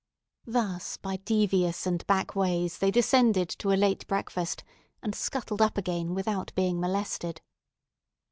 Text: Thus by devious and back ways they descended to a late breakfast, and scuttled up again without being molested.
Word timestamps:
Thus 0.47 0.97
by 0.97 1.17
devious 1.17 1.85
and 1.85 2.07
back 2.07 2.35
ways 2.35 2.79
they 2.79 2.89
descended 2.89 3.49
to 3.49 3.71
a 3.71 3.77
late 3.77 4.07
breakfast, 4.07 4.63
and 5.03 5.13
scuttled 5.13 5.61
up 5.61 5.77
again 5.77 6.15
without 6.15 6.51
being 6.55 6.79
molested. 6.79 7.39